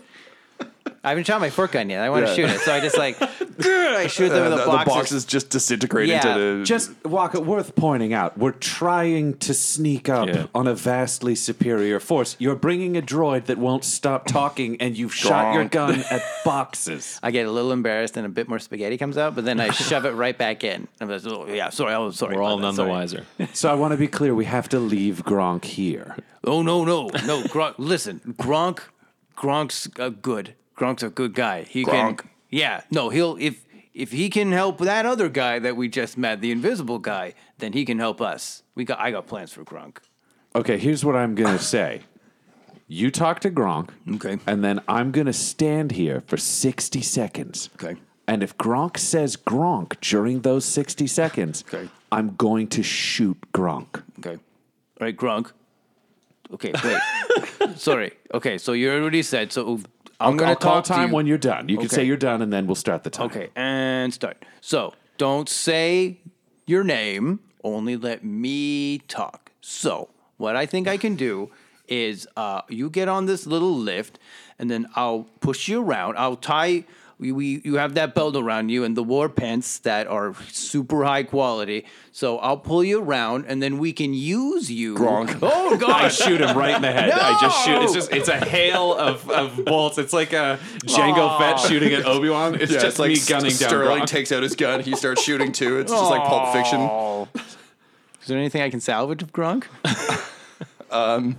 [1.04, 2.00] I haven't shot my fork gun yet.
[2.00, 2.36] I want to Yeah.
[2.48, 4.94] shoot it, so I just like I shoot them Uh, with the, the, the boxes.
[4.94, 6.64] boxes just disintegrate Yeah, into the.
[6.64, 10.46] Just Walker, worth pointing out, we're trying to sneak up Yeah.
[10.54, 12.36] on a vastly superior force.
[12.38, 17.18] You're bringing a droid that won't stop talking, and you've shot your gun at boxes.
[17.22, 19.70] I get a little embarrassed and a bit more spaghetti comes out, but then I
[19.70, 20.86] shove it right back in.
[21.00, 22.36] I'm like, oh, yeah, sorry, oh, sorry.
[22.36, 22.90] We're all about that, none the sorry.
[22.90, 23.26] wiser.
[23.54, 26.16] So I want to be clear: we have to leave Gronk here.
[26.44, 27.42] Oh no, no, no.
[27.42, 28.80] Gronk, listen, Gronk,
[29.36, 30.54] Gronk's uh, good.
[30.82, 31.62] Gronk's a good guy.
[31.62, 32.18] He Gronk.
[32.18, 32.30] can.
[32.50, 33.64] Yeah, no, he'll if
[33.94, 37.72] if he can help that other guy that we just met, the invisible guy, then
[37.72, 38.62] he can help us.
[38.74, 38.98] We got.
[38.98, 39.98] I got plans for Gronk.
[40.54, 42.00] Okay, here's what I'm gonna say.
[42.88, 44.38] You talk to Gronk, Okay.
[44.46, 47.70] and then I'm gonna stand here for 60 seconds.
[47.82, 47.98] Okay.
[48.28, 51.88] And if Gronk says Gronk during those 60 seconds, Okay.
[52.10, 54.02] I'm going to shoot Gronk.
[54.18, 54.34] Okay.
[54.36, 55.52] All right, Gronk.
[56.52, 57.76] Okay, wait.
[57.78, 58.12] Sorry.
[58.34, 59.52] Okay, so you already said.
[59.52, 59.80] So
[60.24, 61.68] I'm gonna call time when you're done.
[61.68, 61.96] You can Okay.
[61.96, 63.26] say you're done, and then we'll start the time.
[63.26, 64.44] Okay, and start.
[64.60, 66.18] So don't say
[66.66, 69.52] your name, only let me talk.
[69.60, 71.50] So, what I think I can do
[71.88, 74.18] is uh, you get on this little lift,
[74.58, 76.16] and then I'll push you around.
[76.18, 76.84] I'll tie.
[77.22, 81.04] We, we you have that belt around you and the war pants that are super
[81.04, 81.86] high quality.
[82.10, 84.96] So I'll pull you around, and then we can use you.
[84.96, 85.38] Gronk.
[85.42, 86.04] Oh god.
[86.04, 87.12] I shoot him right in the head.
[87.12, 87.82] I just shoot.
[87.82, 89.98] It's just it's a hail of, of bolts.
[89.98, 92.56] It's like a Jango Fett shooting at Obi Wan.
[92.56, 94.06] It's yeah, just it's like me gunning down Sterling Gronk.
[94.06, 94.80] takes out his gun.
[94.80, 95.78] He starts shooting too.
[95.78, 96.80] It's just like Pulp Fiction.
[98.20, 99.64] Is there anything I can salvage of Gronk?
[100.92, 101.38] Um,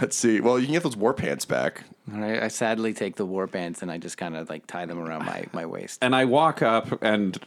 [0.00, 0.40] Let's see.
[0.40, 1.84] Well, you can get those war pants back.
[2.12, 4.86] All right, I sadly take the war pants and I just kind of like tie
[4.86, 5.98] them around my, my waist.
[6.02, 7.38] and I walk up and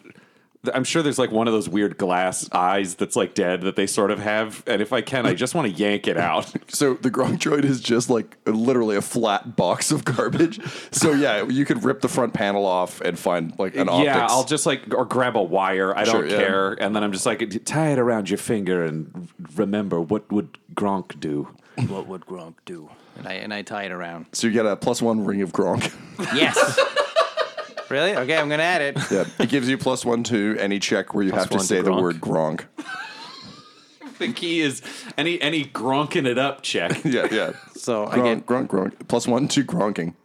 [0.74, 3.86] I'm sure there's like one of those weird glass eyes that's like dead that they
[3.86, 4.64] sort of have.
[4.66, 6.52] And if I can, I just want to yank it out.
[6.70, 10.60] So the Gronk droid is just like literally a flat box of garbage.
[10.92, 14.06] So yeah, you could rip the front panel off and find like an optics.
[14.06, 15.96] yeah, I'll just like or grab a wire.
[15.96, 16.38] I Sure, don't yeah.
[16.38, 16.74] care.
[16.74, 21.20] And then I'm just like tie it around your finger and remember what would Gronk
[21.20, 21.48] do?
[21.88, 22.90] What would Gronk do?
[23.18, 24.26] And I and I tie it around.
[24.34, 25.94] So you get a plus one ring of Gronk.
[26.36, 26.80] Yes.
[27.90, 28.16] really?
[28.16, 28.98] Okay, I'm gonna add it.
[29.12, 31.66] yeah, it gives you plus one to any check where you have to one to
[31.66, 32.02] say the Gronk.
[32.02, 32.66] word Gronk.
[34.20, 34.82] The key is
[35.16, 37.04] any any Gronking it up check.
[37.06, 37.52] Yeah, yeah.
[37.76, 39.08] So I Gronk, get Gronk, Gronk.
[39.08, 40.16] Plus one to Gronking.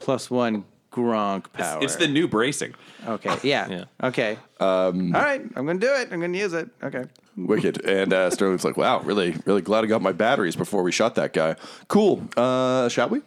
[0.00, 1.82] plus one Gronk power.
[1.82, 2.74] It's the new bracing.
[3.06, 3.36] okay.
[3.42, 3.68] Yeah.
[3.74, 3.84] Yeah.
[4.08, 4.38] Okay.
[4.60, 5.42] Um, All right.
[5.56, 6.08] I'm gonna do it.
[6.12, 6.68] I'm gonna use it.
[6.82, 7.04] Okay.
[7.36, 7.84] Wicked.
[7.84, 11.16] And uh, Sterling's like, wow, really, really glad I got my batteries before we shot
[11.16, 11.56] that guy.
[11.88, 12.22] Cool.
[12.36, 13.22] Uh, shall we?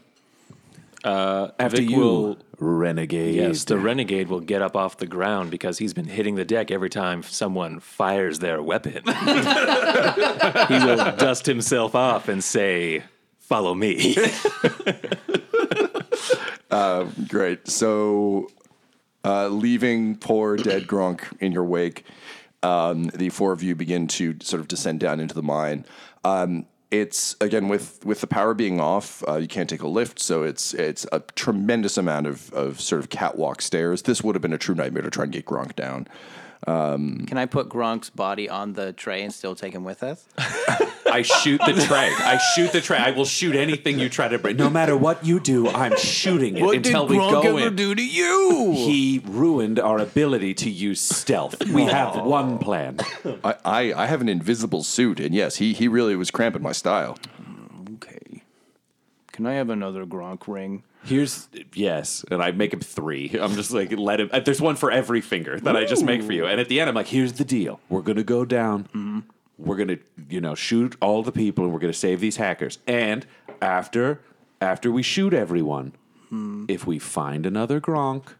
[1.04, 3.36] Uh, After Vic you, will- renegade.
[3.36, 6.72] Yes, the renegade will get up off the ground because he's been hitting the deck
[6.72, 9.04] every time someone fires their weapon.
[9.06, 13.04] he will dust himself off and say,
[13.40, 14.16] "Follow me."
[17.28, 17.68] Great.
[17.68, 18.50] So,
[19.24, 22.06] uh, leaving poor dead Gronk in your wake,
[22.64, 25.86] um, the four of you begin to sort of descend down into the mine.
[26.24, 30.20] Um, it's again with with the power being off, uh, you can't take a lift,
[30.20, 34.04] so it's it's a tremendous amount of of sort of catwalk stairs.
[34.04, 36.08] This would have been a true nightmare to try and get Gronk down.
[36.66, 40.26] Can I put Gronk's body on the tray and still take him with us?
[41.10, 42.12] I shoot the tray.
[42.18, 42.98] I shoot the tray.
[42.98, 44.58] I will shoot anything you try to bring.
[44.58, 47.76] No matter what you do, I'm shooting it what until we go in.
[47.76, 48.74] do to you?
[48.76, 51.66] He ruined our ability to use stealth.
[51.70, 52.98] We have one plan.
[53.44, 56.72] I, I, I have an invisible suit, and yes, he he really was cramping my
[56.72, 57.18] style.
[57.96, 58.44] Okay.
[59.32, 60.84] Can I have another Gronk ring?
[61.08, 63.32] Here's yes, and I make him three.
[63.42, 64.30] I'm just like let him.
[64.32, 66.46] uh, There's one for every finger that I just make for you.
[66.46, 69.24] And at the end, I'm like, here's the deal: we're gonna go down.
[69.58, 69.98] We're gonna,
[70.30, 72.78] you know, shoot all the people, and we're gonna save these hackers.
[72.86, 73.26] And
[73.62, 74.22] after,
[74.62, 75.94] after we shoot everyone,
[76.68, 78.34] if we find another Gronk,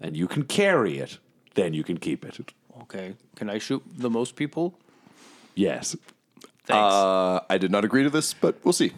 [0.00, 1.18] and you can carry it,
[1.54, 2.52] then you can keep it.
[2.82, 3.14] Okay.
[3.34, 4.78] Can I shoot the most people?
[5.54, 5.96] Yes.
[6.64, 6.94] Thanks.
[6.94, 8.92] Uh, I did not agree to this, but we'll see.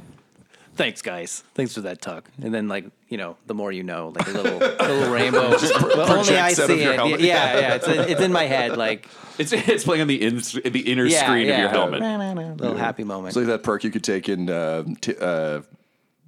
[0.77, 1.45] Thanks, guys.
[1.55, 2.29] Thanks for that talk.
[2.43, 5.51] And then, like, you know, the more you know, like a little, little rainbow.
[5.51, 6.97] Well, only I projects out of see your it.
[6.97, 7.21] helmet.
[7.21, 7.75] Yeah, yeah.
[7.75, 8.77] It's, it's in my head.
[8.77, 9.09] Like,
[9.39, 11.55] It's it's playing on the in, the inner yeah, screen yeah.
[11.55, 12.01] of your helmet.
[12.61, 13.29] Little happy moment.
[13.29, 15.63] It's like that perk you could take in uh, t- uh,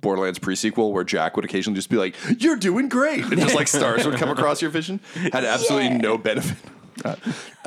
[0.01, 3.69] Borderlands pre-sequel where Jack would occasionally just be like, "You're doing great," and just like
[3.69, 5.01] stars would come across your vision.
[5.15, 6.59] Had absolutely no benefit.
[7.05, 7.15] Uh,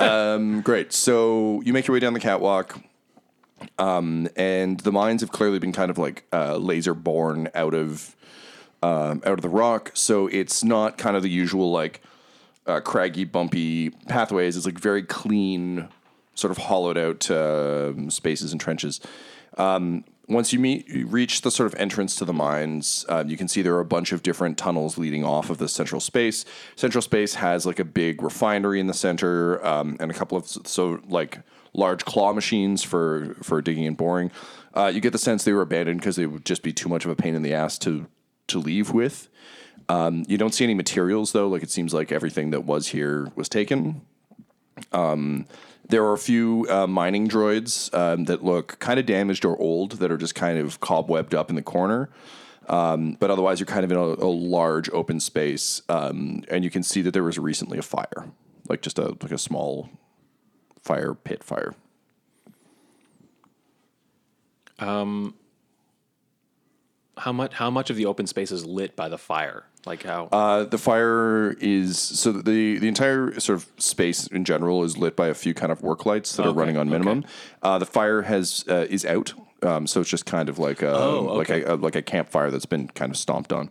[0.00, 0.92] um, great.
[0.92, 2.76] So you make your way down the catwalk,
[3.78, 8.16] um, and the mines have clearly been kind of like uh, laser born out of
[8.82, 9.90] um, out of the rock.
[9.94, 12.00] So it's not kind of the usual like
[12.66, 14.56] uh, craggy, bumpy pathways.
[14.56, 15.88] It's like very clean,
[16.34, 19.00] sort of hollowed out um spaces and trenches.
[19.58, 23.36] Um, once you meet, you reach the sort of entrance to the mines, um, you
[23.36, 26.44] can see there are a bunch of different tunnels leading off of the central space.
[26.76, 30.46] Central space has like a big refinery in the center um, and a couple of
[30.46, 31.40] so like
[31.72, 34.30] large claw machines for for digging and boring.
[34.72, 37.04] Uh, you get the sense they were abandoned because they would just be too much
[37.04, 38.06] of a pain in the ass to
[38.46, 39.28] to leave with.
[39.88, 43.32] Um, you don't see any materials though; like it seems like everything that was here
[43.34, 44.02] was taken.
[44.92, 45.46] Um,
[45.90, 49.92] there are a few uh, mining droids um, that look kind of damaged or old
[49.92, 52.08] that are just kind of cobwebbed up in the corner.
[52.68, 56.70] Um, but otherwise, you're kind of in a, a large open space, um, and you
[56.70, 58.30] can see that there was recently a fire,
[58.68, 59.90] like just a like a small
[60.80, 61.74] fire pit fire.
[64.78, 65.34] Um,
[67.16, 67.54] How much?
[67.54, 69.64] How much of the open space is lit by the fire?
[69.86, 70.28] Like how?
[70.30, 75.16] Uh, the fire is so the the entire sort of space in general is lit
[75.16, 77.24] by a few kind of work lights that are running on minimum.
[77.62, 80.94] Uh, the fire has uh, is out, um, so it's just kind of like a
[80.94, 83.70] Oh, like a, a like a campfire that's been kind of stomped on.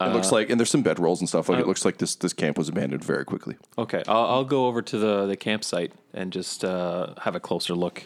[0.00, 1.50] It looks like, and there's some bedrolls and stuff.
[1.50, 3.56] Like it looks like this this camp was abandoned very quickly.
[3.76, 7.74] okay, I'll, I'll go over to the the campsite and just uh, have a closer
[7.74, 8.04] look.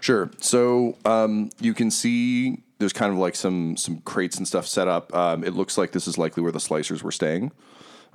[0.00, 0.30] Sure.
[0.38, 4.88] So um, you can see there's kind of like some some crates and stuff set
[4.88, 5.14] up.
[5.14, 7.52] Um, it looks like this is likely where the slicers were staying.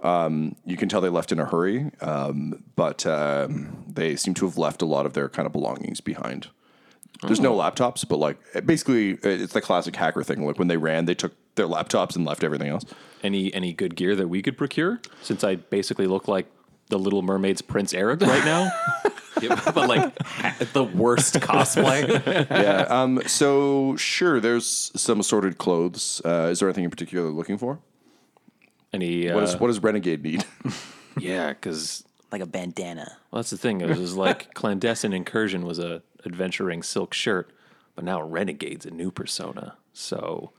[0.03, 4.45] Um, you can tell they left in a hurry, um, but um, they seem to
[4.45, 6.47] have left a lot of their kind of belongings behind.
[7.25, 10.45] There's no laptops, but like basically, it's the classic hacker thing.
[10.45, 12.83] Like when they ran, they took their laptops and left everything else.
[13.23, 14.99] Any any good gear that we could procure?
[15.21, 16.47] Since I basically look like
[16.89, 18.71] the Little Mermaid's Prince Eric right now.
[19.73, 20.15] but like
[20.73, 22.07] the worst cosplay.
[22.49, 22.81] yeah.
[22.89, 26.21] Um, so sure, there's some assorted clothes.
[26.23, 27.79] Uh, is there anything in particular you're looking for?
[28.93, 29.29] Any?
[29.29, 30.45] Uh, What does what does Renegade need?
[31.19, 33.17] yeah, because like a bandana.
[33.31, 33.81] well, that's the thing.
[33.81, 37.51] It was like clandestine incursion was a adventuring silk shirt,
[37.95, 39.75] but now Renegade's a new persona.
[39.93, 40.51] So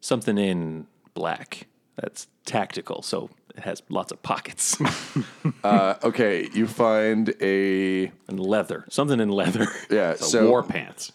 [0.00, 3.02] something in black that's tactical.
[3.02, 4.76] So it has lots of pockets
[5.64, 8.84] Uh, okay, you find a and leather.
[8.90, 9.66] Something in leather.
[9.90, 10.14] yeah.
[10.14, 11.10] So, So war pants.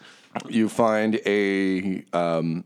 [0.47, 2.63] you find a um,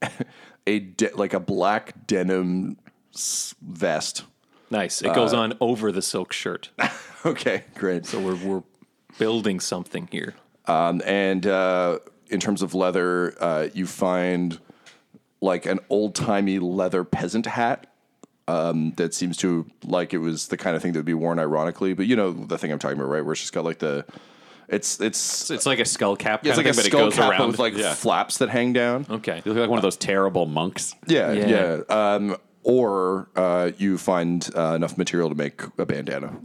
[0.66, 2.76] a de- like a black denim
[3.14, 4.24] s- vest.
[4.70, 5.02] Nice.
[5.02, 6.70] It goes on over the silk shirt.
[7.24, 8.04] Okay, great.
[8.04, 8.62] So we're we're
[9.16, 10.34] building something here.
[10.66, 14.58] Um, and uh, in terms of leather, uh, you find
[15.40, 17.86] like an old timey leather peasant hat.
[18.52, 21.38] Um, that seems to like it was the kind of thing that would be worn
[21.38, 23.24] ironically, but you know the thing I'm talking about, right?
[23.24, 24.04] Where it's just got like the,
[24.68, 26.46] it's it's It's like a skull cap.
[26.46, 27.94] it's like of a thing, skull but it goes cap around with like yeah.
[27.94, 29.06] flaps that hang down.
[29.08, 29.40] Okay.
[29.44, 30.94] You look like one of those terrible monks.
[31.06, 31.46] Yeah, Yeah.
[31.88, 32.14] yeah.
[32.14, 36.36] Um, or uh, you find uh, enough material to make a bandana.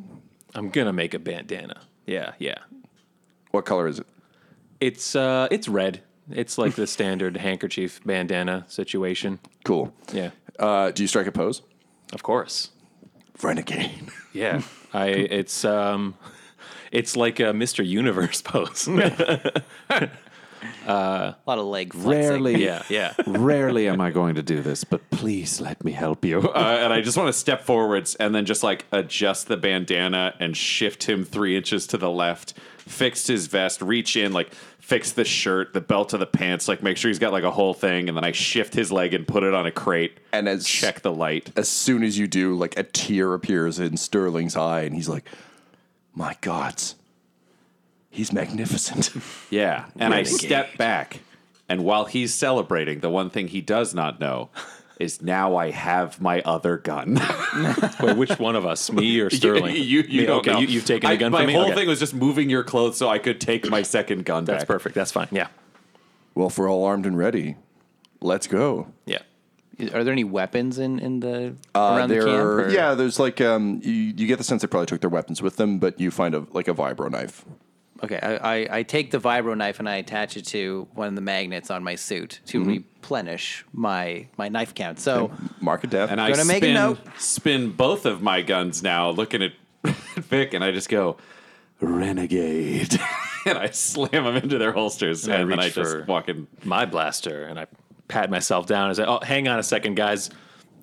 [0.55, 1.81] I'm gonna make a bandana.
[2.05, 2.57] Yeah, yeah.
[3.51, 4.07] What color is it?
[4.79, 6.01] It's uh it's red.
[6.31, 9.39] It's like the standard handkerchief bandana situation.
[9.63, 9.93] Cool.
[10.11, 10.31] Yeah.
[10.59, 11.61] Uh, do you strike a pose?
[12.13, 12.71] Of course.
[13.41, 14.09] Renegade.
[14.33, 14.61] Yeah.
[14.93, 16.15] I it's um
[16.91, 17.85] it's like a Mr.
[17.85, 18.87] Universe pose.
[20.87, 22.09] A lot of leg flexing.
[22.11, 23.13] Rarely, yeah, yeah.
[23.27, 26.39] rarely am I going to do this, but please let me help you.
[26.39, 30.33] Uh, and I just want to step forwards and then just like adjust the bandana
[30.39, 34.51] and shift him three inches to the left, fix his vest, reach in, like
[34.87, 37.51] fix the shirt, the belt of the pants, like make sure he's got like a
[37.51, 40.47] whole thing, and then I shift his leg and put it on a crate And
[40.47, 41.51] as check the light.
[41.57, 45.25] as soon as you do, like a tear appears in Sterling's eye, and he's like,
[46.15, 46.95] "My gods,
[48.09, 49.11] he's magnificent."
[49.49, 49.85] Yeah.
[49.99, 51.19] And I step back,
[51.67, 54.49] and while he's celebrating, the one thing he does not know
[54.99, 57.15] is now I have my other gun.
[58.01, 58.91] Wait, which one of us?
[58.91, 59.75] Me or Sterling?
[59.75, 60.25] you, you, you Me?
[60.25, 60.59] don't okay, know.
[60.59, 61.53] You, you've taken I- the gun My from me.
[61.53, 61.75] My whole Okay.
[61.81, 64.53] thing was just moving your clothes so I could take my second gun back.
[64.55, 64.67] That's back.
[64.67, 64.95] perfect.
[64.95, 65.27] That's fine.
[65.31, 65.47] Yeah,
[66.35, 67.55] well, if we're all armed and ready,
[68.21, 68.87] let's go.
[69.05, 69.19] yeah.
[69.93, 72.27] Are there any weapons in in the Uh, around the camp?
[72.29, 75.39] are, yeah, there's like um, you, you get the sense they probably took their weapons
[75.39, 77.45] with them, but you find a like a vibro knife.
[78.03, 81.15] Okay, I, I, I take the vibro knife and I attach it to one of
[81.15, 82.69] the magnets on my suit to Mm-hmm.
[82.69, 84.99] replenish my my knife count.
[84.99, 85.31] So
[85.61, 86.11] Mark of death.
[86.11, 86.99] And I'm Gonna make a spin, note.
[87.17, 91.17] spin both of my guns now, looking at Vic, and I just go,
[91.81, 92.99] Renegade.
[93.45, 96.47] and I slam them into their holsters, I and then I just walk in.
[96.63, 97.67] my blaster and I
[98.07, 100.29] pat myself down and say, "Oh, hang on a second, guys.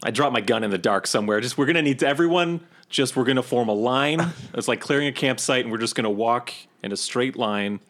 [0.05, 1.41] I dropped my gun in the dark somewhere.
[1.41, 2.61] Just we're gonna need to, everyone.
[2.91, 4.21] Just we're gonna form a line.
[4.55, 6.53] It's like clearing a campsite, and we're just gonna walk
[6.83, 7.81] in a straight line.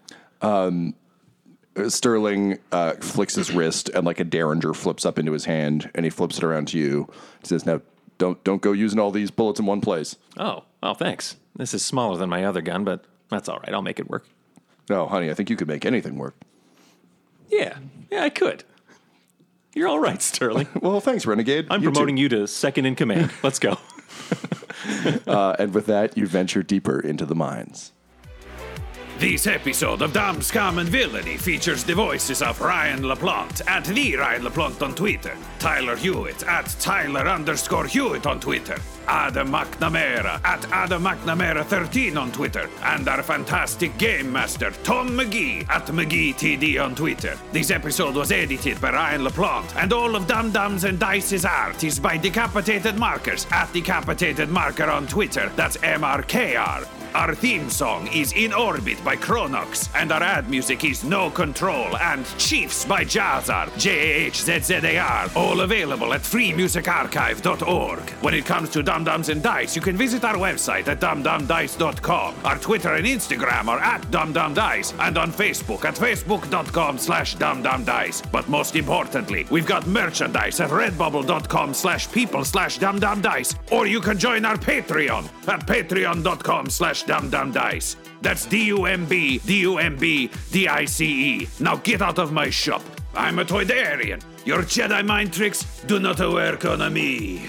[1.88, 6.06] Sterling uh, flicks his wrist, and like a derringer flips up into his hand, and
[6.06, 7.10] he flips it around to you.
[7.40, 7.80] He says, "Now,
[8.16, 11.36] don't don't go using all these bullets in one place." Oh, oh, thanks.
[11.56, 13.74] This is smaller than my other gun, but that's all right.
[13.74, 14.26] I'll make it work.
[14.88, 16.36] No, honey, I think you could make anything work.
[17.48, 17.78] Yeah,
[18.10, 18.62] yeah, I could.
[19.74, 20.68] You're all right, Sterling.
[20.80, 21.66] Well, thanks, Renegade.
[21.70, 21.92] I'm You too.
[21.92, 23.30] promoting you to second in command.
[23.42, 23.76] Let's go.
[25.26, 27.92] Uh, and with that, you venture deeper into the mines.
[29.18, 34.16] This episode of Dumb Scum and Villainy features the voices of Ryan LaPlante at the
[34.16, 38.76] Ryan LaPlante on Twitter, Tyler Hewitt at Tyler underscore Hewitt on Twitter,
[39.06, 45.68] Adam McNamara at Adam McNamara 13 on Twitter, and our fantastic game master Tom McGee
[45.68, 47.38] at McGeeTD on Twitter.
[47.52, 51.84] This episode was edited by Ryan LaPlante, and all of Dumb Dumbs and Dice's art
[51.84, 55.50] is by Decapitated Markers at Decapitated Marker on Twitter.
[55.56, 56.84] That's M-R-K-R.
[57.14, 61.96] Our theme song is In Orbit by Chronox, and our ad music is No Control
[61.98, 68.00] and Chiefs by Jahzzar, J-A-H-Z-Z-A-R, all available at freemusicarchive.org.
[68.20, 72.34] When it comes to Dumb Dumbs and Dice, you can visit our website at dumbdumbdice.com.
[72.44, 78.30] Our Twitter and Instagram are at dumbdumbdice, and on Facebook at facebook.com slash dumbdumbdice.
[78.30, 84.16] But most importantly, we've got merchandise at redbubble.com slash people slash dumbdumbdice, or you can
[84.16, 87.96] join our Patreon at patreon.com slash dumbdumbdice.
[88.22, 91.48] That's D-U-M-B, D-U-M-B, D-I-C-E.
[91.58, 92.84] Now get out of my shop.
[93.16, 94.22] I'm a Toydarian.
[94.44, 97.48] Your Jedi mind tricks do not work on me.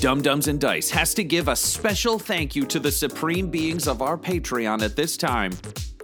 [0.00, 3.88] Dumb Dumbs and Dice has to give a special thank you to the supreme beings
[3.88, 5.50] of our Patreon at this time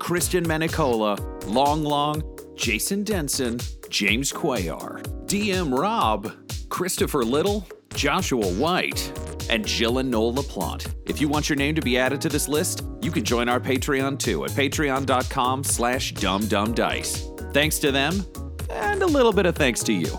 [0.01, 1.16] Christian Menicola,
[1.47, 2.22] Long Long,
[2.57, 6.32] Jason Denson, James Cuellar, DM Rob,
[6.70, 9.12] Christopher Little, Joshua White,
[9.49, 10.92] and Jill and Noel LaPlante.
[11.07, 13.61] If you want your name to be added to this list, you can join our
[13.61, 17.55] Patreon too at patreon.com slash dumbdumbdice.
[17.55, 18.26] Thanks to them,
[18.70, 20.18] and a little bit of thanks to you.